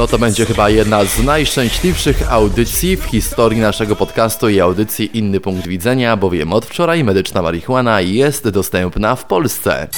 No 0.00 0.06
to 0.06 0.18
będzie 0.18 0.46
chyba 0.46 0.70
jedna 0.70 1.04
z 1.04 1.18
najszczęśliwszych 1.18 2.32
audycji 2.32 2.96
w 2.96 3.04
historii 3.04 3.60
naszego 3.60 3.96
podcastu 3.96 4.48
i 4.48 4.60
audycji 4.60 5.18
Inny 5.18 5.40
Punkt 5.40 5.66
Widzenia, 5.66 6.16
bowiem 6.16 6.52
od 6.52 6.66
wczoraj 6.66 7.04
medyczna 7.04 7.42
marihuana 7.42 8.00
jest 8.00 8.48
dostępna 8.48 9.16
w 9.16 9.24
Polsce. 9.24 9.88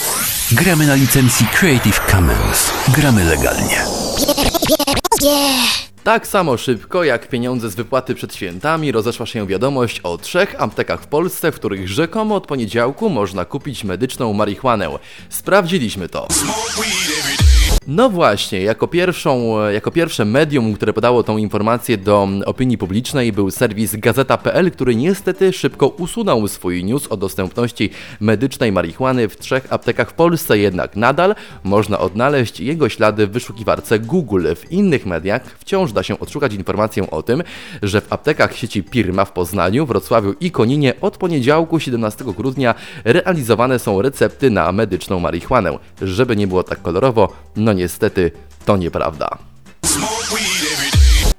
Gramy 0.53 0.87
na 0.87 0.95
licencji 0.95 1.47
Creative 1.47 2.01
Commons. 2.11 2.71
Gramy 2.89 3.25
legalnie. 3.25 3.85
Tak 6.05 6.27
samo 6.27 6.57
szybko 6.57 7.05
jak 7.05 7.29
pieniądze 7.29 7.71
z 7.71 7.75
wypłaty 7.75 8.15
przed 8.15 8.35
świętami 8.35 8.93
rozeszła 8.93 9.27
się 9.27 9.47
wiadomość 9.47 10.01
o 10.01 10.19
trzech 10.19 10.55
aptekach 10.59 11.03
w 11.03 11.07
Polsce, 11.07 11.53
w 11.53 11.55
których 11.55 11.89
rzekomo 11.89 12.35
od 12.35 12.47
poniedziałku 12.47 13.11
można 13.11 13.45
kupić 13.45 13.85
medyczną 13.85 14.33
marihuanę. 14.33 14.89
Sprawdziliśmy 15.29 16.09
to. 16.09 16.29
No 17.87 18.11
właśnie, 18.11 18.61
jako, 18.61 18.89
pierwszą, 18.89 19.61
jako 19.71 19.91
pierwsze 19.91 20.25
medium, 20.25 20.75
które 20.75 20.93
podało 20.93 21.23
tą 21.23 21.37
informację 21.37 21.99
do 21.99 22.29
opinii 22.47 22.79
publicznej 22.79 23.33
był 23.33 23.51
serwis 23.51 23.97
gazeta.pl, 23.97 24.71
który 24.71 24.95
niestety 24.95 25.53
szybko 25.53 25.89
usunął 25.89 26.49
swój 26.49 26.85
news 26.85 27.07
o 27.09 27.17
dostępności 27.17 27.91
medycznej 28.21 28.73
marihuany 28.73 29.29
w 29.29 29.37
trzech 29.37 29.73
aptekach 29.73 30.11
w 30.11 30.13
Polsce, 30.13 30.59
jednak 30.59 30.97
nadal 30.97 31.35
można 31.65 31.99
odnaleźć 31.99 32.61
jego 32.61 32.89
ślady 32.89 33.27
w 33.27 33.31
wyszukiwarce 33.31 33.99
Google. 33.99 34.47
W 34.57 34.73
innych 34.73 35.07
mediach 35.07 35.43
wciąż 35.59 35.93
da 35.93 36.03
się 36.03 36.19
odszukać 36.19 36.55
informację 36.55 37.11
o 37.11 37.23
tym, 37.23 37.43
że 37.83 38.01
w 38.01 38.13
aptekach 38.13 38.57
sieci 38.57 38.83
Pirma 38.83 39.25
w 39.25 39.33
Poznaniu, 39.33 39.87
Wrocławiu 39.87 40.35
i 40.41 40.51
Koninie 40.51 40.95
od 41.01 41.17
poniedziałku 41.17 41.81
17 41.81 42.25
grudnia 42.25 42.75
realizowane 43.05 43.79
są 43.79 44.03
recepty 44.03 44.51
na 44.51 44.73
medyczną 44.73 45.21
marihuanę. 45.21 45.79
Żeby 46.03 46.37
nie 46.37 46.47
było 46.47 46.63
tak 46.63 46.83
kolorowo, 46.83 47.33
no 47.57 47.72
no 47.73 47.77
niestety 47.79 48.33
to 48.65 48.77
nieprawda. 48.77 49.52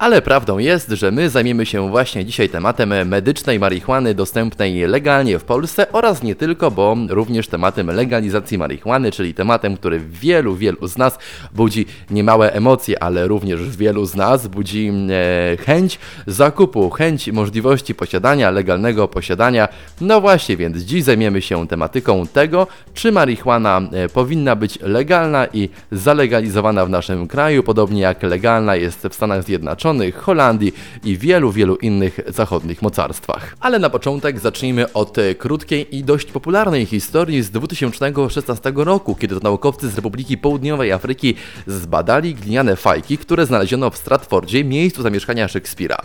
Ale 0.04 0.22
prawdą 0.22 0.58
jest, 0.58 0.90
że 0.90 1.12
my 1.12 1.30
zajmiemy 1.30 1.66
się 1.66 1.90
właśnie 1.90 2.26
dzisiaj 2.26 2.50
tematem 2.50 3.08
medycznej 3.08 3.60
marihuany 3.60 4.14
dostępnej 4.14 4.88
legalnie 4.88 5.40
w 5.40 5.44
Polsce 5.44 5.92
oraz 5.92 6.24
nie 6.24 6.36
tylko, 6.36 6.72
bo 6.72 6.98
również 7.10 7.48
tematem 7.48 7.88
legalizacji 7.88 8.58
marihuany, 8.58 9.12
czyli 9.12 9.34
tematem, 9.34 9.78
który 9.78 10.00
wielu, 10.00 10.56
wielu 10.56 10.88
z 10.88 10.98
nas 10.98 11.20
budzi 11.54 11.86
niemałe 12.12 12.54
emocje, 12.54 13.04
ale 13.04 13.28
również 13.28 13.78
wielu 13.78 14.06
z 14.06 14.16
nas 14.16 14.48
budzi 14.48 14.92
e, 15.10 15.58
chęć 15.58 16.00
zakupu, 16.28 16.90
chęć 16.90 17.32
możliwości 17.32 17.96
posiadania, 17.96 18.52
legalnego 18.52 19.08
posiadania. 19.08 19.68
No 20.02 20.22
właśnie, 20.22 20.58
więc 20.58 20.78
dziś 20.78 21.04
zajmiemy 21.04 21.42
się 21.42 21.68
tematyką 21.68 22.28
tego, 22.28 22.68
czy 22.94 23.12
marihuana 23.12 23.82
e, 23.92 24.10
powinna 24.10 24.56
być 24.56 24.80
legalna 24.82 25.48
i 25.54 25.70
zalegalizowana 25.92 26.86
w 26.86 26.90
naszym 26.90 27.28
kraju, 27.28 27.64
podobnie 27.64 28.02
jak 28.02 28.24
legalna 28.24 28.76
jest 28.76 29.08
w 29.08 29.14
Stanach 29.14 29.44
Zjednoczonych 29.44 29.93
Zjednoczonych, 29.94 30.24
Holandii 30.24 30.74
i 31.04 31.18
wielu, 31.18 31.52
wielu 31.52 31.76
innych 31.76 32.20
zachodnich 32.28 32.82
mocarstwach. 32.82 33.56
Ale 33.60 33.80
na 33.80 33.90
początek 33.90 34.40
zacznijmy 34.40 34.94
od 34.94 35.18
e, 35.18 35.36
krótkiej 35.36 35.96
i 35.96 36.04
dość 36.04 36.32
popularnej 36.32 36.86
historii 36.86 37.42
z 37.42 37.52
2016 37.52 38.74
roku, 38.76 39.16
kiedy 39.16 39.36
to 39.36 39.42
naukowcy 39.44 39.90
z 39.90 39.96
Republiki 39.96 40.38
Południowej 40.38 40.92
Afryki 40.92 41.36
zbadali 41.68 42.36
gliniane 42.36 42.76
fajki, 42.76 43.18
które 43.18 43.46
znaleziono 43.46 43.90
w 43.90 43.98
Stratfordzie, 43.98 44.64
miejscu 44.64 45.02
zamieszkania 45.02 45.48
Szekspira. 45.48 45.98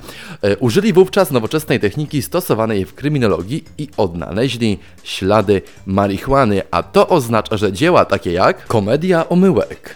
E, 0.43 0.57
użyli 0.57 0.93
wówczas 0.93 1.31
nowoczesnej 1.31 1.81
techniki 1.81 2.23
stosowanej 2.23 2.85
w 2.85 2.95
kryminologii 2.95 3.65
i 3.79 3.89
odnaleźli 3.97 4.79
ślady 5.05 5.63
marihuany, 5.87 6.63
a 6.71 6.83
to 6.83 7.09
oznacza, 7.09 7.57
że 7.57 7.73
dzieła 7.73 8.05
takie 8.05 8.33
jak 8.33 8.67
Komedia 8.67 9.29
omyłek. 9.29 9.95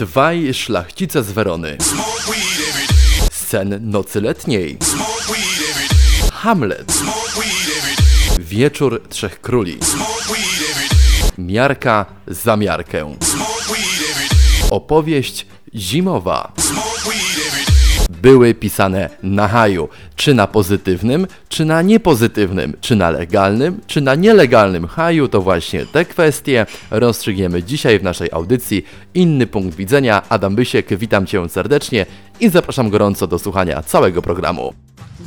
Dwaj 0.00 0.54
szlachcice 0.54 1.22
z 1.22 1.32
Werony. 1.32 1.76
Sen 3.32 3.80
nocy 3.82 4.20
letniej. 4.20 4.78
Hamlet. 6.32 6.92
Wieczór 8.38 9.02
Trzech 9.08 9.40
Króli. 9.40 9.78
Miarka 11.38 12.06
za 12.26 12.56
miarkę. 12.56 13.16
Opowieść 14.70 15.46
zimowa 15.74 16.52
były 18.22 18.54
pisane 18.54 19.10
na 19.22 19.48
haju, 19.48 19.88
czy 20.16 20.34
na 20.34 20.46
pozytywnym, 20.46 21.26
czy 21.48 21.64
na 21.64 21.82
niepozytywnym, 21.82 22.76
czy 22.80 22.96
na 22.96 23.10
legalnym, 23.10 23.80
czy 23.86 24.00
na 24.00 24.14
nielegalnym 24.14 24.86
haju, 24.86 25.28
to 25.28 25.42
właśnie 25.42 25.86
te 25.86 26.04
kwestie 26.04 26.66
rozstrzygniemy 26.90 27.62
dzisiaj 27.62 27.98
w 27.98 28.02
naszej 28.02 28.28
audycji. 28.32 28.84
Inny 29.14 29.46
punkt 29.46 29.76
widzenia, 29.76 30.22
Adam 30.28 30.54
Bysiek, 30.54 30.98
witam 30.98 31.26
Cię 31.26 31.48
serdecznie 31.48 32.06
i 32.40 32.48
zapraszam 32.48 32.90
gorąco 32.90 33.26
do 33.26 33.38
słuchania 33.38 33.82
całego 33.82 34.22
programu. 34.22 34.74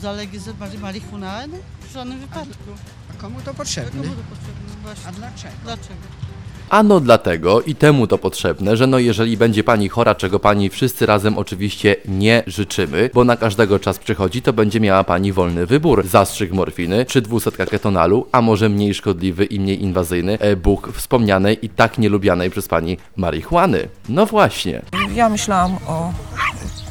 Zalegalizować 0.02 0.78
marihuanę? 0.78 1.58
W 1.90 1.94
żadnym 1.94 2.20
wypadku. 2.20 2.72
A 3.09 3.22
komu 3.22 3.42
to 3.46 3.53
potrzebne? 3.53 3.92
Komu 3.92 4.03
to 4.03 4.24
potrzebne? 4.30 4.82
Właśnie. 4.84 5.08
A 5.08 5.12
dlaczego? 5.12 5.53
Dlaczego? 5.64 6.33
Ano 6.69 7.00
dlatego 7.00 7.62
i 7.62 7.75
temu 7.75 8.07
to 8.07 8.18
potrzebne, 8.18 8.78
że 8.78 8.88
no 8.88 9.00
jeżeli 9.00 9.38
będzie 9.38 9.63
pani 9.63 9.90
chora, 9.90 10.16
czego 10.16 10.40
pani 10.40 10.69
wszyscy 10.69 11.06
razem 11.06 11.38
oczywiście 11.38 11.96
nie 12.07 12.44
życzymy, 12.47 13.09
bo 13.13 13.24
na 13.24 13.38
każdego 13.38 13.79
czas 13.79 14.00
przychodzi, 14.00 14.41
to 14.41 14.53
będzie 14.53 14.79
miała 14.79 15.03
pani 15.03 15.34
wolny 15.34 15.66
wybór. 15.66 16.07
Zastrzyk 16.07 16.52
morfiny 16.52 17.06
czy 17.06 17.22
dwusetka 17.22 17.66
ketonalu, 17.66 18.28
a 18.31 18.41
może 18.41 18.69
mniej 18.69 18.94
szkodliwy 18.94 19.46
i 19.46 19.59
mniej 19.59 19.84
inwazyjny 19.84 20.40
e, 20.40 20.56
Bóg 20.56 20.91
wspomnianej 20.94 21.66
i 21.66 21.69
tak 21.69 21.97
nielubianej 21.97 22.50
przez 22.50 22.68
pani 22.68 22.97
marihuany. 23.16 23.88
No 24.09 24.25
właśnie. 24.25 24.81
Ja 25.16 25.29
myślałam 25.29 25.78
o 25.88 26.13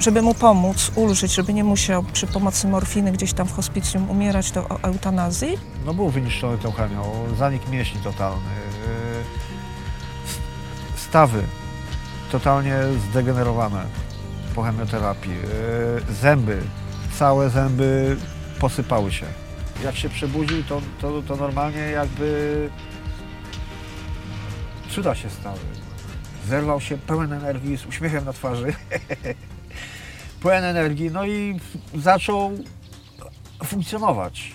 żeby 0.01 0.23
mu 0.23 0.35
pomóc, 0.35 0.93
ulżyć, 0.95 1.35
żeby 1.35 1.55
nie 1.55 1.65
musiał 1.65 2.05
przy 2.13 2.27
pomocy 2.27 2.69
morfiny 2.69 3.13
gdzieś 3.13 3.33
tam 3.33 3.47
w 3.47 3.53
hospicjum 3.53 4.11
umierać, 4.11 4.51
to 4.51 4.61
o 4.61 4.79
eutanazji. 4.83 5.59
No 5.87 5.95
był 5.95 6.09
wyniszczony 6.09 6.59
tą 6.59 6.73
chemią, 6.73 7.03
zanik 7.39 7.69
mięśni 7.71 8.01
totalny 8.01 8.43
stawy 11.13 11.43
totalnie 12.31 12.77
zdegenerowane 13.11 13.85
po 14.55 14.63
chemioterapii. 14.63 15.33
E, 15.33 16.13
zęby, 16.13 16.63
całe 17.19 17.51
zęby 17.51 18.17
posypały 18.61 19.13
się. 19.13 19.27
Jak 19.85 19.97
się 19.97 20.09
przebudził, 20.09 20.65
to, 20.65 20.83
to, 21.01 21.23
to 21.23 21.37
normalnie 21.37 21.81
jakby 21.81 22.71
cuda 24.91 25.15
się 25.15 25.31
stały. 25.31 25.59
Zerwał 26.49 26.81
się 26.81 26.99
pełen 26.99 27.33
energii, 27.33 27.77
z 27.77 27.87
uśmiechem 27.87 28.25
na 28.25 28.33
twarzy. 28.33 28.75
pełen 30.43 30.65
energii, 30.65 31.11
no 31.11 31.27
i 31.27 31.61
zaczął 31.95 32.53
funkcjonować 33.65 34.53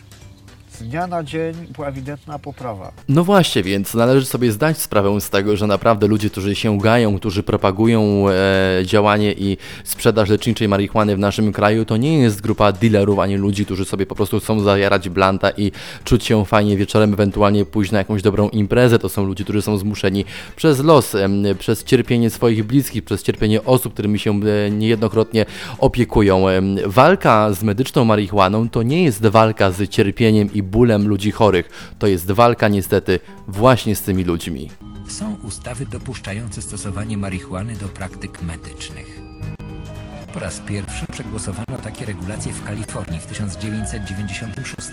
z 0.77 0.83
dnia 0.83 1.07
na 1.07 1.23
dzień 1.23 1.53
była 1.75 1.87
ewidentna 1.87 2.39
poprawa. 2.39 2.91
No 3.09 3.23
właśnie, 3.23 3.63
więc 3.63 3.93
należy 3.93 4.25
sobie 4.25 4.51
zdać 4.51 4.77
sprawę 4.77 5.21
z 5.21 5.29
tego, 5.29 5.57
że 5.57 5.67
naprawdę 5.67 6.07
ludzie, 6.07 6.29
którzy 6.29 6.55
sięgają, 6.55 7.17
którzy 7.17 7.43
propagują 7.43 8.29
e, 8.29 8.85
działanie 8.85 9.33
i 9.33 9.57
sprzedaż 9.83 10.29
leczniczej 10.29 10.67
marihuany 10.67 11.15
w 11.15 11.19
naszym 11.19 11.53
kraju, 11.53 11.85
to 11.85 11.97
nie 11.97 12.19
jest 12.19 12.41
grupa 12.41 12.71
dealerów, 12.71 13.19
ani 13.19 13.35
ludzi, 13.35 13.65
którzy 13.65 13.85
sobie 13.85 14.05
po 14.05 14.15
prostu 14.15 14.39
chcą 14.39 14.59
zajarać 14.59 15.09
blanta 15.09 15.49
i 15.51 15.71
czuć 16.03 16.25
się 16.25 16.45
fajnie 16.45 16.77
wieczorem, 16.77 17.13
ewentualnie 17.13 17.65
pójść 17.65 17.91
na 17.91 17.97
jakąś 17.97 18.21
dobrą 18.21 18.49
imprezę. 18.49 18.99
To 18.99 19.09
są 19.09 19.25
ludzie, 19.25 19.43
którzy 19.43 19.61
są 19.61 19.77
zmuszeni 19.77 20.25
przez 20.55 20.79
los, 20.83 21.15
e, 21.15 21.29
przez 21.59 21.83
cierpienie 21.83 22.29
swoich 22.29 22.63
bliskich, 22.63 23.03
przez 23.03 23.23
cierpienie 23.23 23.63
osób, 23.63 23.93
którymi 23.93 24.19
się 24.19 24.31
e, 24.31 24.71
niejednokrotnie 24.71 25.45
opiekują. 25.79 26.45
Walka 26.85 27.53
z 27.53 27.63
medyczną 27.63 28.05
marihuaną 28.05 28.69
to 28.69 28.83
nie 28.83 29.03
jest 29.03 29.27
walka 29.27 29.71
z 29.71 29.89
cierpieniem 29.89 30.53
i 30.53 30.66
bólem 30.67 31.07
ludzi 31.07 31.31
chorych. 31.31 31.93
To 31.99 32.07
jest 32.07 32.31
walka 32.31 32.67
niestety 32.67 33.19
właśnie 33.47 33.95
z 33.95 34.01
tymi 34.01 34.23
ludźmi. 34.23 34.69
Są 35.07 35.35
ustawy 35.43 35.85
dopuszczające 35.85 36.61
stosowanie 36.61 37.17
marihuany 37.17 37.75
do 37.75 37.87
praktyk 37.87 38.41
medycznych. 38.41 39.21
Po 40.33 40.39
raz 40.39 40.59
pierwszy 40.59 41.05
przegłosowano 41.11 41.77
takie 41.83 42.05
regulacje 42.05 42.53
w 42.53 42.63
Kalifornii 42.63 43.19
w 43.19 43.25
1996. 43.25 44.87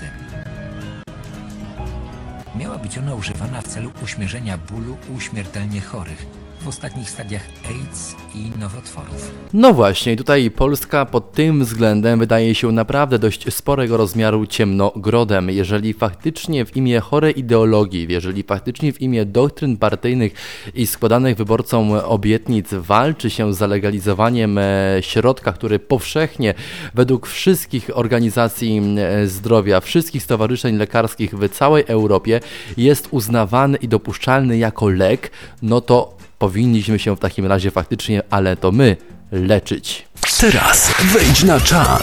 Miała 2.58 2.78
być 2.78 2.98
ona 2.98 3.14
używana 3.14 3.60
w 3.60 3.68
celu 3.68 3.90
uśmierzenia 4.02 4.58
bólu 4.58 4.96
u 5.16 5.20
śmiertelnie 5.20 5.80
chorych, 5.80 6.26
w 6.64 6.68
ostatnich 6.68 7.10
stadiach 7.10 7.42
AIDS 7.68 8.14
i 8.34 8.58
nowotworów. 8.60 9.30
No 9.52 9.72
właśnie, 9.72 10.16
tutaj 10.16 10.50
Polska 10.50 11.06
pod 11.06 11.32
tym 11.32 11.64
względem 11.64 12.18
wydaje 12.18 12.54
się 12.54 12.72
naprawdę 12.72 13.18
dość 13.18 13.54
sporego 13.54 13.96
rozmiaru 13.96 14.46
ciemnogrodem. 14.46 15.50
Jeżeli 15.50 15.94
faktycznie 15.94 16.64
w 16.64 16.76
imię 16.76 17.00
chorej 17.00 17.38
ideologii, 17.38 18.06
jeżeli 18.08 18.42
faktycznie 18.42 18.92
w 18.92 19.00
imię 19.02 19.24
doktryn 19.24 19.76
partyjnych 19.76 20.32
i 20.74 20.86
składanych 20.86 21.36
wyborcom 21.36 21.92
obietnic 21.92 22.68
walczy 22.72 23.30
się 23.30 23.54
z 23.54 23.56
zalegalizowaniem 23.56 24.58
e, 24.58 24.62
środka, 25.00 25.52
który 25.52 25.78
powszechnie 25.78 26.54
według 26.94 27.26
wszystkich 27.26 27.90
organizacji 27.94 28.82
e, 28.98 29.26
zdrowia, 29.26 29.80
wszystkich 29.80 30.22
stowarzyszeń 30.22 30.76
lekarskich 30.76 31.38
w 31.38 31.48
całej 31.48 31.84
Europie 31.86 32.40
jest 32.76 33.08
uznawany 33.10 33.78
i 33.78 33.88
dopuszczalny 33.88 34.58
jako 34.58 34.88
lek, 34.88 35.30
no 35.62 35.80
to 35.80 36.13
powinniśmy 36.38 36.98
się 36.98 37.16
w 37.16 37.20
takim 37.20 37.46
razie 37.46 37.70
faktycznie, 37.70 38.22
ale 38.30 38.56
to 38.56 38.72
my, 38.72 38.96
leczyć. 39.32 40.04
Teraz 40.40 40.92
wejdź 41.04 41.42
na 41.42 41.60
czat. 41.60 42.02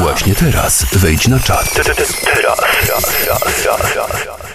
Właśnie 0.00 0.34
teraz 0.34 0.86
wejdź 0.92 1.28
na 1.28 1.40
czat. 1.40 1.68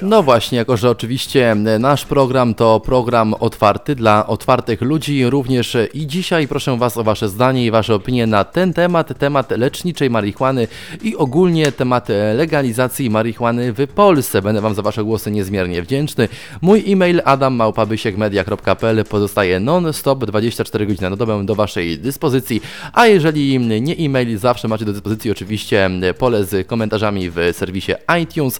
No 0.03 0.23
właśnie, 0.23 0.57
jako 0.57 0.77
że 0.77 0.89
oczywiście 0.89 1.51
e, 1.51 1.55
nasz 1.55 2.05
program 2.05 2.53
to 2.53 2.79
program 2.79 3.33
otwarty 3.33 3.95
dla 3.95 4.27
otwartych 4.27 4.81
ludzi, 4.81 5.29
również 5.29 5.75
e, 5.75 5.85
i 5.85 6.07
dzisiaj 6.07 6.47
proszę 6.47 6.77
Was 6.77 6.97
o 6.97 7.03
Wasze 7.03 7.29
zdanie 7.29 7.65
i 7.65 7.71
Wasze 7.71 7.95
opinie 7.95 8.27
na 8.27 8.43
ten 8.43 8.73
temat, 8.73 9.17
temat 9.17 9.51
leczniczej 9.51 10.09
marihuany 10.09 10.67
i 11.03 11.15
ogólnie 11.15 11.71
temat 11.71 12.09
e, 12.09 12.33
legalizacji 12.33 13.09
marihuany 13.09 13.73
w 13.73 13.87
Polsce. 13.87 14.41
Będę 14.41 14.61
Wam 14.61 14.75
za 14.75 14.81
Wasze 14.81 15.03
głosy 15.03 15.31
niezmiernie 15.31 15.81
wdzięczny. 15.81 16.27
Mój 16.61 16.91
e-mail 16.91 17.21
adammałpabysiekmedia.pl 17.25 19.05
pozostaje 19.05 19.59
non-stop 19.59 20.25
24 20.25 20.85
godziny 20.85 21.09
na 21.09 21.15
dobę 21.15 21.45
do 21.45 21.55
Waszej 21.55 21.99
dyspozycji, 21.99 22.61
a 22.93 23.07
jeżeli 23.07 23.59
nie 23.59 23.95
e-mail, 23.95 24.37
zawsze 24.37 24.67
macie 24.67 24.85
do 24.85 24.93
dyspozycji 24.93 25.31
oczywiście 25.31 25.89
pole 26.17 26.45
z 26.45 26.67
komentarzami 26.67 27.29
w 27.29 27.37
serwisie 27.51 27.91
iTunes, 28.21 28.59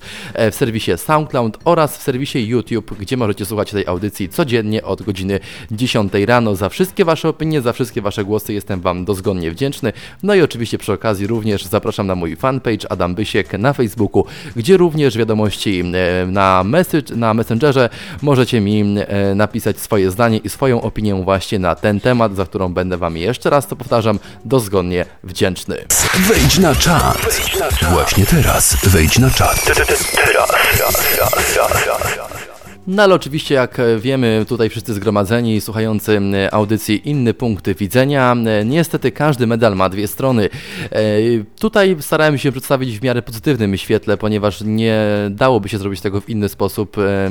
w 0.51 0.55
serwisie 0.55 0.91
SoundCloud, 0.97 1.32
oraz 1.65 1.97
w 1.97 2.01
serwisie 2.01 2.47
YouTube, 2.47 2.97
gdzie 2.99 3.17
możecie 3.17 3.45
słuchać 3.45 3.71
tej 3.71 3.87
audycji 3.87 4.29
codziennie 4.29 4.83
od 4.83 5.01
godziny 5.01 5.39
10 5.71 6.13
rano. 6.25 6.55
Za 6.55 6.69
wszystkie 6.69 7.05
Wasze 7.05 7.29
opinie, 7.29 7.61
za 7.61 7.73
wszystkie 7.73 8.01
Wasze 8.01 8.25
głosy 8.25 8.53
jestem 8.53 8.81
Wam 8.81 9.05
dozgonnie 9.05 9.51
wdzięczny. 9.51 9.93
No 10.23 10.35
i 10.35 10.41
oczywiście 10.41 10.77
przy 10.77 10.93
okazji 10.93 11.27
również 11.27 11.65
zapraszam 11.65 12.07
na 12.07 12.15
mój 12.15 12.35
fanpage 12.35 12.91
Adam 12.91 13.15
Bysiek 13.15 13.59
na 13.59 13.73
Facebooku, 13.73 14.25
gdzie 14.55 14.77
również 14.77 15.17
wiadomości 15.17 15.79
e, 15.79 16.25
na, 16.25 16.63
message, 16.63 17.15
na 17.15 17.33
Messengerze 17.33 17.89
możecie 18.21 18.61
mi 18.61 18.95
e, 19.07 19.35
napisać 19.35 19.79
swoje 19.79 20.11
zdanie 20.11 20.37
i 20.37 20.49
swoją 20.49 20.81
opinię 20.81 21.23
właśnie 21.23 21.59
na 21.59 21.75
ten 21.75 21.99
temat, 21.99 22.35
za 22.35 22.45
którą 22.45 22.73
będę 22.73 22.97
Wam 22.97 23.17
jeszcze 23.17 23.49
raz 23.49 23.67
to 23.67 23.75
powtarzam, 23.75 24.19
dozgonnie 24.45 25.05
wdzięczny. 25.23 25.77
Wejdź 26.27 26.57
na 26.57 26.75
czat. 26.75 27.17
Właśnie 27.91 28.25
teraz 28.25 28.77
wejdź 28.83 29.19
na 29.19 29.29
czat. 29.29 29.71
ja, 31.23 31.29
ja, 31.55 31.67
ja, 31.85 31.97
ja. 32.17 32.42
No 32.87 33.03
ale 33.03 33.15
oczywiście, 33.15 33.55
jak 33.55 33.81
wiemy, 33.99 34.45
tutaj 34.47 34.69
wszyscy 34.69 34.93
zgromadzeni, 34.93 35.61
słuchający 35.61 36.21
audycji 36.51 37.09
inny 37.09 37.33
punkt 37.33 37.69
widzenia, 37.69 38.35
niestety 38.65 39.11
każdy 39.11 39.47
medal 39.47 39.75
ma 39.75 39.89
dwie 39.89 40.07
strony. 40.07 40.49
E, 40.91 40.99
tutaj 41.59 41.95
starałem 41.99 42.37
się 42.37 42.51
przedstawić 42.51 42.99
w 42.99 43.03
miarę 43.03 43.21
pozytywnym 43.21 43.77
świetle, 43.77 44.17
ponieważ 44.17 44.61
nie 44.65 45.05
dałoby 45.29 45.69
się 45.69 45.77
zrobić 45.77 46.01
tego 46.01 46.21
w 46.21 46.29
inny 46.29 46.49
sposób. 46.49 46.97
E, 46.97 47.01
e, 47.01 47.29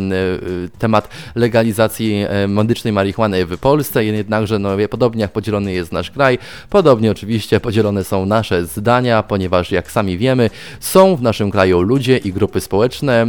temat 0.78 1.08
legalizacji 1.34 2.24
medycznej 2.48 2.92
marihuany 2.92 3.46
w 3.46 3.58
Polsce, 3.58 4.04
jednakże 4.04 4.58
no, 4.58 4.70
podobnie 4.90 5.22
jak 5.22 5.32
podzielony 5.32 5.72
jest 5.72 5.92
nasz 5.92 6.10
kraj, 6.10 6.38
podobnie 6.70 7.10
oczywiście 7.10 7.60
podzielone 7.60 8.04
są 8.04 8.26
nasze 8.26 8.66
zdania, 8.66 9.22
ponieważ 9.22 9.72
jak 9.72 9.90
sami 9.90 10.18
wiemy, 10.18 10.50
są 10.80 11.16
w 11.16 11.22
naszym 11.22 11.50
kraju 11.50 11.80
ludzie 11.80 12.16
i 12.16 12.32
grupy 12.32 12.60
społeczne, 12.60 13.26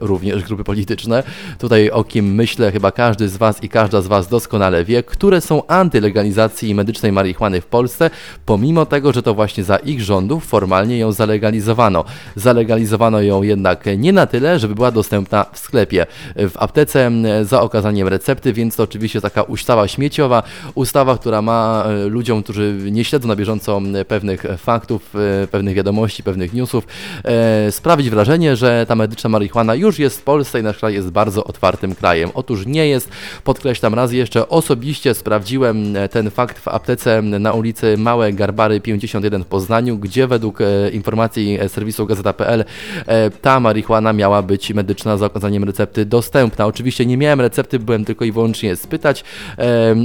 również 0.00 0.44
grupy 0.44 0.64
polityczne, 0.64 1.22
Tutaj 1.58 1.90
o 1.90 2.04
kim 2.04 2.34
myślę, 2.34 2.72
chyba 2.72 2.92
każdy 2.92 3.28
z 3.28 3.36
Was 3.36 3.62
i 3.62 3.68
każda 3.68 4.00
z 4.00 4.06
Was 4.06 4.28
doskonale 4.28 4.84
wie, 4.84 5.02
które 5.02 5.40
są 5.40 5.66
antylegalizacji 5.66 6.74
medycznej 6.74 7.12
marihuany 7.12 7.60
w 7.60 7.66
Polsce, 7.66 8.10
pomimo 8.46 8.86
tego, 8.86 9.12
że 9.12 9.22
to 9.22 9.34
właśnie 9.34 9.64
za 9.64 9.76
ich 9.76 10.02
rządów 10.02 10.44
formalnie 10.44 10.98
ją 10.98 11.12
zalegalizowano. 11.12 12.04
Zalegalizowano 12.36 13.20
ją 13.20 13.42
jednak 13.42 13.84
nie 13.96 14.12
na 14.12 14.26
tyle, 14.26 14.58
żeby 14.58 14.74
była 14.74 14.90
dostępna 14.90 15.46
w 15.52 15.58
sklepie, 15.58 16.06
w 16.36 16.52
aptece 16.54 17.10
za 17.42 17.60
okazaniem 17.60 18.08
recepty, 18.08 18.52
więc 18.52 18.76
to 18.76 18.82
oczywiście 18.82 19.20
taka 19.20 19.42
ustawa 19.42 19.88
śmieciowa, 19.88 20.42
ustawa, 20.74 21.18
która 21.18 21.42
ma 21.42 21.84
e, 21.86 22.08
ludziom, 22.08 22.42
którzy 22.42 22.78
nie 22.90 23.04
śledzą 23.04 23.28
na 23.28 23.36
bieżąco 23.36 23.80
pewnych 24.08 24.46
faktów, 24.58 25.14
e, 25.42 25.46
pewnych 25.46 25.74
wiadomości, 25.74 26.22
pewnych 26.22 26.52
newsów, 26.52 26.86
e, 27.24 27.72
sprawić 27.72 28.10
wrażenie, 28.10 28.56
że 28.56 28.86
ta 28.88 28.94
medyczna 28.94 29.30
marihuana 29.30 29.74
już 29.74 29.98
jest 29.98 30.20
w 30.20 30.22
Polsce 30.22 30.60
i 30.60 30.62
nasz 30.62 30.78
kraj 30.78 30.94
jest 30.94 31.10
bardzo 31.10 31.31
bardzo 31.32 31.44
otwartym 31.44 31.94
krajem. 31.94 32.30
Otóż 32.34 32.66
nie 32.66 32.88
jest, 32.88 33.10
podkreślam 33.44 33.94
raz 33.94 34.12
jeszcze, 34.12 34.48
osobiście 34.48 35.14
sprawdziłem 35.14 35.96
e, 35.96 36.08
ten 36.08 36.30
fakt 36.30 36.58
w 36.58 36.68
aptece 36.68 37.22
na 37.22 37.52
ulicy 37.52 37.98
Małe 37.98 38.32
Garbary 38.32 38.80
51 38.80 39.44
w 39.44 39.46
Poznaniu, 39.46 39.98
gdzie 39.98 40.26
według 40.26 40.60
e, 40.60 40.90
informacji 40.90 41.58
serwisu 41.68 42.06
gazeta.pl 42.06 42.64
e, 43.06 43.30
ta 43.30 43.60
marihuana 43.60 44.12
miała 44.12 44.42
być 44.42 44.74
medyczna 44.74 45.16
za 45.16 45.26
okazaniem 45.26 45.64
recepty 45.64 46.04
dostępna. 46.04 46.66
Oczywiście 46.66 47.06
nie 47.06 47.16
miałem 47.16 47.40
recepty, 47.40 47.78
byłem 47.78 48.04
tylko 48.04 48.24
i 48.24 48.32
wyłącznie 48.32 48.76
spytać. 48.76 49.24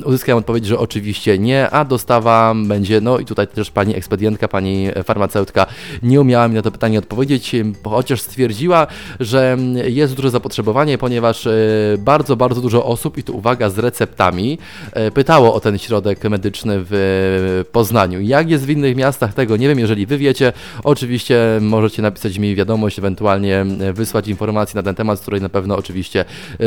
Uzyskałem 0.06 0.40
odpowiedź, 0.40 0.66
że 0.66 0.80
oczywiście 0.80 1.40
nie, 1.40 1.70
a 1.70 1.86
dostawa 1.86 2.54
będzie, 2.66 3.02
no 3.02 3.20
i 3.20 3.26
tutaj 3.26 3.48
też 3.48 3.72
pani 3.72 3.96
ekspedientka, 3.96 4.48
pani 4.48 4.88
farmaceutka 5.04 5.66
nie 6.04 6.22
umiała 6.22 6.48
mi 6.48 6.56
na 6.56 6.62
to 6.62 6.72
pytanie 6.72 7.00
odpowiedzieć, 7.00 7.56
chociaż 7.84 8.22
stwierdziła, 8.22 8.88
że 9.20 9.58
jest 9.88 10.14
duże 10.16 10.30
zapotrzebowanie, 10.30 10.98
ponieważ 10.98 11.17
ponieważ 11.18 11.48
e, 11.48 11.52
bardzo, 11.98 12.36
bardzo 12.36 12.62
dużo 12.62 12.86
osób, 12.86 13.18
i 13.18 13.24
tu 13.24 13.38
uwaga, 13.38 13.70
z 13.70 13.80
receptami, 13.80 14.58
e, 14.94 15.12
pytało 15.12 15.54
o 15.54 15.60
ten 15.60 15.78
środek 15.78 16.24
medyczny 16.24 16.76
w 16.80 17.66
Poznaniu. 17.72 18.22
Jak 18.22 18.50
jest 18.50 18.66
w 18.66 18.70
innych 18.70 18.96
miastach, 18.96 19.34
tego 19.34 19.58
nie 19.58 19.68
wiem. 19.68 19.80
Jeżeli 19.80 20.06
wy 20.06 20.18
wiecie, 20.18 20.54
oczywiście 20.84 21.40
możecie 21.62 22.02
napisać 22.02 22.38
mi 22.38 22.56
wiadomość, 22.56 23.00
ewentualnie 23.00 23.66
e, 23.80 23.94
wysłać 23.94 24.28
informacji 24.28 24.76
na 24.76 24.84
ten 24.84 24.96
temat, 24.96 25.20
z 25.20 25.22
której 25.22 25.42
na 25.42 25.50
pewno 25.50 25.78
oczywiście 25.78 26.26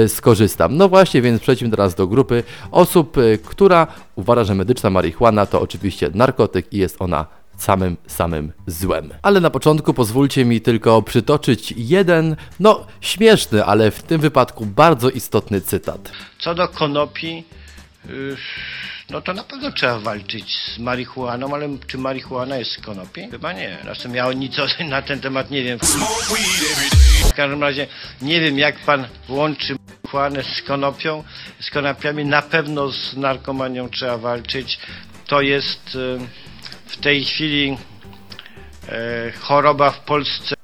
skorzystam. 0.08 0.76
No 0.76 0.88
właśnie, 0.88 1.22
więc 1.22 1.40
przejdźmy 1.40 1.70
teraz 1.70 1.94
do 1.94 2.06
grupy 2.06 2.42
osób, 2.70 3.16
która 3.44 3.86
uważa, 4.16 4.44
że 4.44 4.54
medyczna 4.54 4.90
marihuana 4.90 5.46
to 5.46 5.60
oczywiście 5.60 6.10
narkotyk 6.14 6.72
i 6.72 6.78
jest 6.78 6.96
ona 7.02 7.39
samym, 7.60 7.96
samym 8.06 8.52
złem. 8.66 9.10
Ale 9.22 9.40
na 9.40 9.50
początku 9.50 9.94
pozwólcie 9.94 10.44
mi 10.44 10.60
tylko 10.60 11.02
przytoczyć 11.02 11.74
jeden, 11.76 12.36
no 12.60 12.86
śmieszny, 13.00 13.64
ale 13.64 13.90
w 13.90 14.02
tym 14.02 14.20
wypadku 14.20 14.66
bardzo 14.66 15.10
istotny 15.10 15.60
cytat. 15.60 16.12
Co 16.38 16.54
do 16.54 16.68
konopi, 16.68 17.44
yy, 18.08 18.36
no 19.10 19.20
to 19.20 19.34
na 19.34 19.44
pewno 19.44 19.72
trzeba 19.72 19.98
walczyć 19.98 20.56
z 20.56 20.78
marihuaną, 20.78 21.54
ale 21.54 21.68
czy 21.86 21.98
marihuana 21.98 22.56
jest 22.56 22.70
z 22.70 22.80
konopi? 22.80 23.28
Chyba 23.30 23.52
nie. 23.52 23.78
Zresztą 23.82 24.12
ja 24.12 24.32
nic 24.32 24.52
na 24.88 25.02
ten 25.02 25.20
temat 25.20 25.50
nie 25.50 25.62
wiem. 25.62 25.78
W 27.28 27.34
każdym 27.34 27.62
razie 27.62 27.86
nie 28.22 28.40
wiem, 28.40 28.58
jak 28.58 28.78
pan 28.78 29.06
łączy 29.28 29.76
marihuanę 30.04 30.42
z 30.42 30.62
konopią, 30.62 31.24
z 31.60 31.70
konopiami. 31.70 32.24
Na 32.24 32.42
pewno 32.42 32.92
z 32.92 33.16
narkomanią 33.16 33.88
trzeba 33.88 34.18
walczyć. 34.18 34.78
To 35.26 35.40
jest... 35.40 35.94
Yy, 35.94 36.49
w 36.90 36.96
tej 36.96 37.24
chwili 37.24 37.76
e, 38.88 39.32
choroba 39.32 39.90
w 39.90 40.00
Polsce 40.00 40.59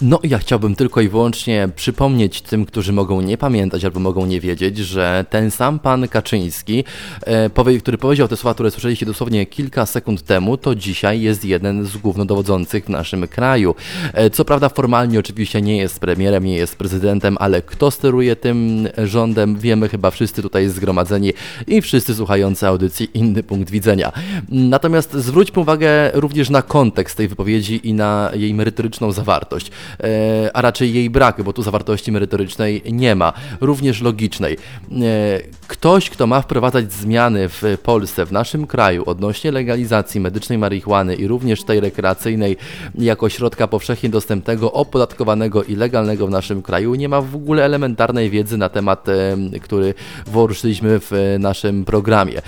no 0.00 0.20
ja 0.22 0.38
chciałbym 0.38 0.74
tylko 0.74 1.00
i 1.00 1.08
wyłącznie 1.08 1.68
przypomnieć 1.76 2.42
tym, 2.42 2.66
którzy 2.66 2.92
mogą 2.92 3.20
nie 3.20 3.38
pamiętać 3.38 3.84
albo 3.84 4.00
mogą 4.00 4.26
nie 4.26 4.40
wiedzieć, 4.40 4.78
że 4.78 5.24
ten 5.30 5.50
sam 5.50 5.78
pan 5.78 6.08
Kaczyński, 6.08 6.84
e, 7.20 7.78
który 7.80 7.98
powiedział 7.98 8.28
te 8.28 8.36
słowa, 8.36 8.54
które 8.54 8.70
słyszeliście 8.70 9.06
dosłownie 9.06 9.46
kilka 9.46 9.86
sekund 9.86 10.22
temu, 10.22 10.56
to 10.56 10.74
dzisiaj 10.74 11.20
jest 11.20 11.44
jeden 11.44 11.86
z 11.86 11.96
głównodowodzących 11.96 12.84
w 12.84 12.88
naszym 12.88 13.28
kraju. 13.28 13.74
E, 14.12 14.30
co 14.30 14.44
prawda 14.44 14.68
formalnie 14.68 15.18
oczywiście 15.18 15.62
nie 15.62 15.76
jest 15.76 16.00
premierem, 16.00 16.44
nie 16.44 16.56
jest 16.56 16.76
prezydentem, 16.76 17.36
ale 17.40 17.62
kto 17.62 17.90
steruje 17.90 18.36
tym 18.36 18.88
rządem, 19.04 19.58
wiemy 19.58 19.88
chyba 19.88 20.10
wszyscy 20.10 20.42
tutaj 20.42 20.68
zgromadzeni 20.68 21.32
i 21.66 21.82
wszyscy 21.82 22.14
słuchający 22.14 22.66
audycji 22.66 23.10
inny 23.14 23.42
punkt 23.42 23.70
widzenia. 23.70 24.12
Natomiast 24.48 25.12
zwróćmy 25.12 25.62
uwagę 25.62 26.10
również 26.14 26.50
na 26.50 26.62
kontekst 26.62 27.16
tej 27.16 27.28
wypowiedzi 27.28 27.88
i 27.88 27.94
na 27.94 28.30
jej 28.34 28.54
merytoryczną 28.54 29.12
zawartość. 29.12 29.70
E, 30.00 30.50
a 30.56 30.62
raczej 30.62 30.94
jej 30.94 31.10
brak, 31.10 31.42
bo 31.42 31.52
tu 31.52 31.62
zawartości 31.62 32.12
merytorycznej 32.12 32.82
nie 32.92 33.14
ma, 33.14 33.32
również 33.60 34.02
logicznej. 34.02 34.54
E, 34.56 35.40
ktoś, 35.68 36.10
kto 36.10 36.26
ma 36.26 36.40
wprowadzać 36.40 36.92
zmiany 36.92 37.48
w 37.48 37.62
Polsce, 37.82 38.26
w 38.26 38.32
naszym 38.32 38.66
kraju 38.66 39.02
odnośnie 39.06 39.52
legalizacji 39.52 40.20
medycznej 40.20 40.58
marihuany 40.58 41.14
i 41.14 41.26
również 41.26 41.64
tej 41.64 41.80
rekreacyjnej 41.80 42.56
jako 42.94 43.28
środka 43.28 43.66
powszechnie 43.66 44.08
dostępnego, 44.08 44.72
opodatkowanego 44.72 45.62
i 45.64 45.76
legalnego 45.76 46.26
w 46.26 46.30
naszym 46.30 46.62
kraju, 46.62 46.94
nie 46.94 47.08
ma 47.08 47.20
w 47.20 47.36
ogóle 47.36 47.64
elementarnej 47.64 48.30
wiedzy 48.30 48.58
na 48.58 48.68
temat, 48.68 49.08
e, 49.08 49.36
który 49.62 49.94
poruszyliśmy 50.32 51.00
w 51.00 51.36
naszym 51.38 51.84
programie. 51.84 52.42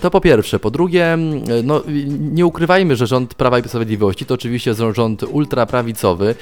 To 0.00 0.10
po 0.10 0.20
pierwsze. 0.20 0.58
Po 0.58 0.70
drugie, 0.70 1.18
no, 1.64 1.82
nie 2.18 2.46
ukrywajmy, 2.46 2.96
że 2.96 3.06
rząd 3.06 3.34
Prawa 3.34 3.58
i 3.58 3.68
Sprawiedliwości 3.68 4.26
to 4.26 4.34
oczywiście 4.34 4.74
rząd 4.74 5.22
ultraprawicowy, 5.22 6.34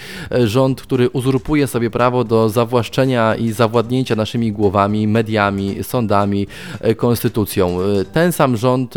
rząd, 0.45 0.83
który 0.83 1.11
uzurpuje 1.11 1.66
sobie 1.66 1.90
prawo 1.90 2.25
do 2.25 2.49
zawłaszczenia 2.49 3.35
i 3.35 3.52
zawładnięcia 3.52 4.16
naszymi 4.16 4.52
głowami, 4.52 5.09
mediami, 5.09 5.85
sądami, 5.85 6.47
e, 6.80 6.95
konstytucją. 6.95 7.80
E, 7.80 8.04
ten 8.04 8.33
sam 8.33 8.57
rząd 8.57 8.95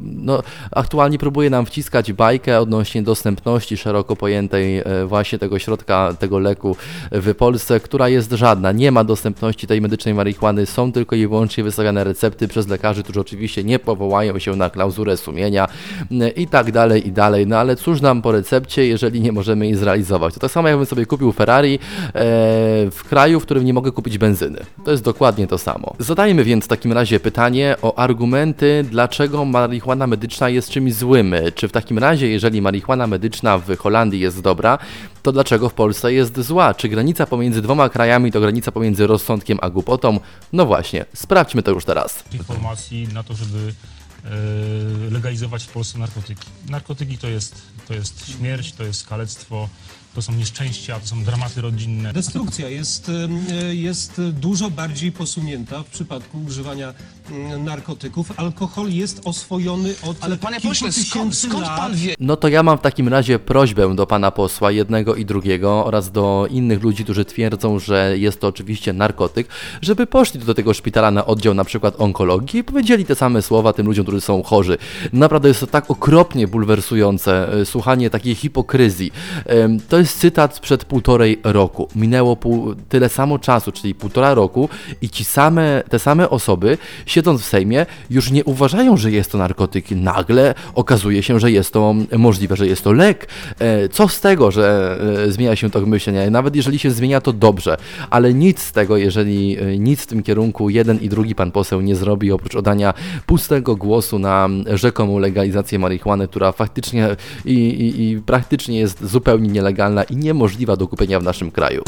no, 0.00 0.42
aktualnie 0.70 1.18
próbuje 1.18 1.50
nam 1.50 1.66
wciskać 1.66 2.12
bajkę 2.12 2.60
odnośnie 2.60 3.02
dostępności 3.02 3.76
szeroko 3.76 4.16
pojętej 4.16 4.82
właśnie 5.06 5.38
tego 5.38 5.58
środka, 5.58 6.14
tego 6.18 6.38
leku 6.38 6.76
w 7.12 7.34
Polsce, 7.34 7.80
która 7.80 8.08
jest 8.08 8.32
żadna. 8.32 8.72
Nie 8.72 8.92
ma 8.92 9.04
dostępności 9.04 9.66
tej 9.66 9.80
medycznej 9.80 10.14
marihuany, 10.14 10.66
są 10.66 10.92
tylko 10.92 11.16
i 11.16 11.26
wyłącznie 11.26 11.64
wystawiane 11.64 12.04
recepty 12.04 12.48
przez 12.48 12.68
lekarzy, 12.68 13.02
którzy 13.02 13.20
oczywiście 13.20 13.64
nie 13.64 13.78
powołają 13.78 14.38
się 14.38 14.56
na 14.56 14.70
klauzurę 14.70 15.16
sumienia 15.16 15.68
i 16.36 16.46
tak 16.46 16.72
dalej, 16.72 17.08
i 17.08 17.12
dalej. 17.12 17.46
No 17.46 17.58
ale 17.58 17.76
cóż 17.76 18.00
nam 18.00 18.22
po 18.22 18.32
recepcie, 18.32 18.86
jeżeli 18.86 19.20
nie 19.20 19.32
możemy 19.32 19.66
jej 19.66 19.74
zrealizować? 19.74 20.34
To 20.34 20.40
tak 20.40 20.50
samo 20.50 20.67
jakbym 20.68 20.86
sobie 20.86 21.06
kupił 21.06 21.32
Ferrari 21.32 21.74
e, 21.74 21.78
w 22.90 23.04
kraju, 23.08 23.40
w 23.40 23.42
którym 23.42 23.64
nie 23.64 23.74
mogę 23.74 23.92
kupić 23.92 24.18
benzyny. 24.18 24.60
To 24.84 24.90
jest 24.90 25.02
dokładnie 25.02 25.46
to 25.46 25.58
samo. 25.58 25.94
Zadajmy 25.98 26.44
więc 26.44 26.64
w 26.64 26.68
takim 26.68 26.92
razie 26.92 27.20
pytanie 27.20 27.76
o 27.82 27.98
argumenty, 27.98 28.84
dlaczego 28.90 29.44
marihuana 29.44 30.06
medyczna 30.06 30.48
jest 30.48 30.70
czymś 30.70 30.94
złym. 30.94 31.34
Czy 31.54 31.68
w 31.68 31.72
takim 31.72 31.98
razie, 31.98 32.28
jeżeli 32.28 32.62
marihuana 32.62 33.06
medyczna 33.06 33.58
w 33.58 33.76
Holandii 33.76 34.20
jest 34.20 34.40
dobra, 34.40 34.78
to 35.22 35.32
dlaczego 35.32 35.68
w 35.68 35.74
Polsce 35.74 36.12
jest 36.12 36.40
zła? 36.40 36.74
Czy 36.74 36.88
granica 36.88 37.26
pomiędzy 37.26 37.62
dwoma 37.62 37.88
krajami 37.88 38.32
to 38.32 38.40
granica 38.40 38.72
pomiędzy 38.72 39.06
rozsądkiem 39.06 39.58
a 39.62 39.70
głupotą? 39.70 40.20
No 40.52 40.66
właśnie, 40.66 41.04
sprawdźmy 41.14 41.62
to 41.62 41.70
już 41.70 41.84
teraz. 41.84 42.24
Informacji 42.32 43.08
na 43.14 43.22
to, 43.22 43.34
żeby 43.34 43.58
e, 44.24 45.10
legalizować 45.10 45.64
w 45.64 45.68
Polsce 45.68 45.98
narkotyki. 45.98 46.46
Narkotyki 46.68 47.18
to 47.18 47.28
jest, 47.28 47.62
to 47.88 47.94
jest 47.94 48.30
śmierć, 48.36 48.72
to 48.72 48.84
jest 48.84 49.06
kalectwo, 49.06 49.68
to 50.18 50.22
są 50.22 50.32
nieszczęścia, 50.32 51.00
to 51.00 51.06
są 51.06 51.24
dramaty 51.24 51.60
rodzinne. 51.60 52.12
Destrukcja 52.12 52.68
jest, 52.68 53.10
e, 53.50 53.74
jest 53.74 54.20
dużo 54.32 54.70
bardziej 54.70 55.12
posunięta 55.12 55.82
w 55.82 55.86
przypadku 55.86 56.38
używania 56.46 56.94
mm, 57.30 57.64
narkotyków. 57.64 58.40
Alkohol 58.40 58.90
jest 58.90 59.20
oswojony 59.24 59.94
od 60.02 60.16
Ale 60.20 60.36
panie 60.36 60.60
pośle, 60.60 60.92
skąd, 60.92 61.36
skąd 61.36 61.66
pan 61.66 61.94
wie? 61.94 62.14
No 62.20 62.36
to 62.36 62.48
ja 62.48 62.62
mam 62.62 62.78
w 62.78 62.80
takim 62.80 63.08
razie 63.08 63.38
prośbę 63.38 63.94
do 63.96 64.06
pana 64.06 64.30
posła, 64.30 64.70
jednego 64.70 65.14
i 65.14 65.24
drugiego, 65.24 65.84
oraz 65.84 66.12
do 66.12 66.46
innych 66.50 66.82
ludzi, 66.82 67.04
którzy 67.04 67.24
twierdzą, 67.24 67.78
że 67.78 68.18
jest 68.18 68.40
to 68.40 68.46
oczywiście 68.46 68.92
narkotyk, 68.92 69.48
żeby 69.82 70.06
poszli 70.06 70.40
do 70.40 70.54
tego 70.54 70.74
szpitala 70.74 71.10
na 71.10 71.26
oddział 71.26 71.54
na 71.54 71.64
przykład 71.64 71.94
onkologii 71.98 72.60
i 72.60 72.64
powiedzieli 72.64 73.04
te 73.04 73.14
same 73.14 73.42
słowa 73.42 73.72
tym 73.72 73.86
ludziom, 73.86 74.04
którzy 74.04 74.20
są 74.20 74.42
chorzy. 74.42 74.78
Naprawdę 75.12 75.48
jest 75.48 75.60
to 75.60 75.66
tak 75.66 75.90
okropnie 75.90 76.48
bulwersujące, 76.48 77.52
e, 77.52 77.66
słuchanie 77.66 78.10
takiej 78.10 78.34
hipokryzji. 78.34 79.12
To 79.88 79.98
jest 79.98 80.07
cytat 80.14 80.56
sprzed 80.56 80.84
półtorej 80.84 81.40
roku. 81.44 81.88
Minęło 81.96 82.36
pół, 82.36 82.74
tyle 82.74 83.08
samo 83.08 83.38
czasu, 83.38 83.72
czyli 83.72 83.94
półtora 83.94 84.34
roku 84.34 84.68
i 85.02 85.10
ci 85.10 85.24
same, 85.24 85.82
te 85.88 85.98
same 85.98 86.30
osoby, 86.30 86.78
siedząc 87.06 87.42
w 87.42 87.44
Sejmie, 87.44 87.86
już 88.10 88.30
nie 88.30 88.44
uważają, 88.44 88.96
że 88.96 89.10
jest 89.10 89.32
to 89.32 89.38
narkotyk. 89.38 89.90
Nagle 89.90 90.54
okazuje 90.74 91.22
się, 91.22 91.40
że 91.40 91.50
jest 91.50 91.72
to 91.72 91.94
możliwe, 92.18 92.56
że 92.56 92.66
jest 92.66 92.84
to 92.84 92.92
lek. 92.92 93.28
E, 93.58 93.88
Co 93.88 94.08
z 94.08 94.20
tego, 94.20 94.50
że 94.50 94.98
e, 95.26 95.32
zmienia 95.32 95.56
się 95.56 95.70
to 95.70 95.80
myślenie? 95.80 96.30
Nawet 96.30 96.56
jeżeli 96.56 96.78
się 96.78 96.90
zmienia, 96.90 97.20
to 97.20 97.32
dobrze, 97.32 97.76
ale 98.10 98.34
nic 98.34 98.62
z 98.62 98.72
tego, 98.72 98.96
jeżeli 98.96 99.58
e, 99.58 99.78
nic 99.78 100.02
w 100.02 100.06
tym 100.06 100.22
kierunku 100.22 100.70
jeden 100.70 100.98
i 101.00 101.08
drugi 101.08 101.34
pan 101.34 101.50
poseł 101.50 101.80
nie 101.80 101.96
zrobi, 101.96 102.32
oprócz 102.32 102.54
oddania 102.54 102.94
pustego 103.26 103.76
głosu 103.76 104.18
na 104.18 104.48
rzekomą 104.74 105.18
legalizację 105.18 105.78
marihuany, 105.78 106.28
która 106.28 106.52
faktycznie 106.52 107.16
i, 107.44 107.52
i, 107.52 108.02
i 108.02 108.22
praktycznie 108.22 108.78
jest 108.78 109.04
zupełnie 109.04 109.48
nielegalna 109.48 109.97
i 110.02 110.16
niemożliwa 110.16 110.76
do 110.76 110.88
kupienia 110.88 111.20
w 111.20 111.22
naszym 111.22 111.50
kraju. 111.50 111.82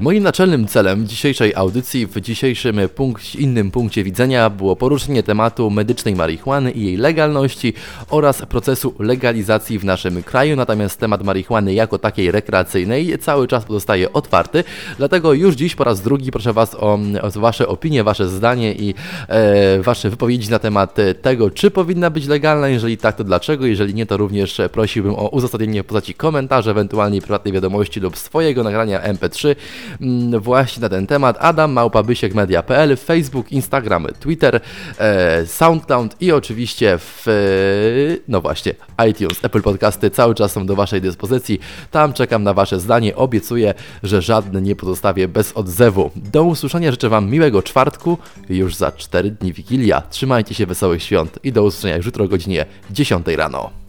Moim 0.00 0.22
naczelnym 0.22 0.66
celem 0.66 1.06
dzisiejszej 1.06 1.54
audycji, 1.54 2.06
w 2.06 2.20
dzisiejszym 2.20 2.80
innym 3.38 3.70
punkcie 3.70 4.04
widzenia 4.04 4.50
było 4.50 4.76
poruszenie 4.76 5.22
tematu 5.22 5.70
medycznej 5.70 6.14
marihuany 6.14 6.70
i 6.70 6.84
jej 6.84 6.96
legalności 6.96 7.72
oraz 8.10 8.42
procesu 8.42 8.94
legalizacji 8.98 9.78
w 9.78 9.84
naszym 9.84 10.22
kraju. 10.22 10.56
Natomiast 10.56 11.00
temat 11.00 11.24
marihuany 11.24 11.74
jako 11.74 11.98
takiej 11.98 12.30
rekreacyjnej 12.30 13.18
cały 13.18 13.48
czas 13.48 13.64
pozostaje 13.64 14.12
otwarty, 14.12 14.64
dlatego 14.98 15.32
już 15.32 15.54
dziś 15.54 15.74
po 15.74 15.84
raz 15.84 16.00
drugi 16.00 16.30
proszę 16.30 16.52
Was 16.52 16.74
o, 16.74 16.98
o 17.22 17.30
Wasze 17.40 17.68
opinie, 17.68 18.04
Wasze 18.04 18.28
zdanie 18.28 18.74
i 18.74 18.94
e, 19.28 19.82
Wasze 19.82 20.10
wypowiedzi 20.10 20.50
na 20.50 20.58
temat 20.58 20.96
tego, 21.22 21.50
czy 21.50 21.70
powinna 21.70 22.10
być 22.10 22.26
legalna, 22.26 22.68
jeżeli 22.68 22.96
tak, 22.98 23.16
to 23.16 23.24
dlaczego, 23.24 23.66
jeżeli 23.66 23.94
nie, 23.94 24.06
to 24.06 24.16
również 24.16 24.60
prosiłbym 24.72 25.14
o 25.14 25.28
uzasadnienie 25.28 25.82
w 25.82 25.86
postaci 25.86 26.14
komentarzy, 26.14 26.70
ewentualnie 26.70 27.20
prywatnej 27.20 27.54
wiadomości 27.54 28.00
lub 28.00 28.16
swojego 28.16 28.62
nagrania 28.62 29.00
MP3 29.00 29.48
mm, 29.48 29.77
właśnie 30.40 30.80
na 30.80 30.88
ten 30.88 31.06
temat. 31.06 31.36
Adam 31.40 31.72
małpabysiekmedia.pl, 31.72 32.96
Facebook, 32.96 33.52
Instagram, 33.52 34.06
Twitter, 34.20 34.60
e, 34.98 35.46
SoundCloud 35.46 36.16
i 36.20 36.32
oczywiście 36.32 36.98
w, 36.98 37.28
e, 37.28 37.32
no 38.28 38.40
właśnie, 38.40 38.74
iTunes, 39.10 39.44
Apple 39.44 39.62
Podcasty 39.62 40.10
cały 40.10 40.34
czas 40.34 40.52
są 40.52 40.66
do 40.66 40.76
Waszej 40.76 41.00
dyspozycji. 41.00 41.60
Tam 41.90 42.12
czekam 42.12 42.42
na 42.42 42.54
Wasze 42.54 42.80
zdanie. 42.80 43.16
Obiecuję, 43.16 43.74
że 44.02 44.22
żadne 44.22 44.62
nie 44.62 44.76
pozostawię 44.76 45.28
bez 45.28 45.52
odzewu. 45.52 46.10
Do 46.16 46.44
usłyszenia 46.44 46.90
życzę 46.90 47.08
Wam 47.08 47.30
miłego 47.30 47.62
czwartku, 47.62 48.18
już 48.48 48.74
za 48.74 48.92
4 48.92 49.30
dni 49.30 49.52
Wigilia. 49.52 50.02
Trzymajcie 50.10 50.54
się 50.54 50.66
wesołych 50.66 51.02
świąt 51.02 51.38
i 51.44 51.52
do 51.52 51.62
usłyszenia 51.62 51.96
już 51.96 52.06
jutro 52.06 52.24
o 52.24 52.28
godzinie 52.28 52.66
10 52.90 53.26
rano. 53.36 53.87